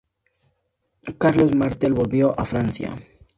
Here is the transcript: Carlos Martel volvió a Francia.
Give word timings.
Carlos 1.19 1.53
Martel 1.53 1.93
volvió 1.93 2.33
a 2.39 2.43
Francia. 2.43 2.95